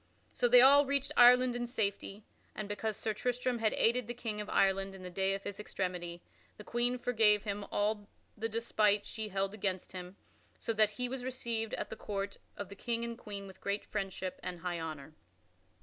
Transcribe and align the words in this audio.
So 0.33 0.47
they 0.47 0.61
all 0.61 0.87
reached 0.87 1.11
Ireland 1.15 1.55
in 1.55 1.67
safety, 1.67 2.23
and, 2.55 2.67
because 2.67 2.97
Sir 2.97 3.13
Tristram 3.13 3.59
had 3.59 3.71
aided 3.73 4.07
the 4.07 4.15
King 4.15 4.41
of 4.41 4.49
Ireland 4.49 4.95
in 4.95 5.03
the 5.03 5.11
day 5.11 5.35
of 5.35 5.43
his 5.43 5.59
extremity, 5.59 6.23
the 6.57 6.63
Queen 6.63 6.97
forgave 6.97 7.43
him 7.43 7.65
all 7.71 8.07
the 8.35 8.49
despite 8.49 9.05
she 9.05 9.29
held 9.29 9.53
against 9.53 9.91
him, 9.91 10.15
so 10.57 10.73
that 10.73 10.89
he 10.89 11.07
was 11.07 11.23
received 11.23 11.75
at 11.75 11.91
the 11.91 11.95
court 11.95 12.39
of 12.57 12.69
the 12.69 12.75
King 12.75 13.03
and 13.05 13.15
Queen 13.15 13.45
with 13.45 13.61
great 13.61 13.85
friendship 13.85 14.39
and 14.41 14.61
high 14.61 14.79
honor. 14.79 15.13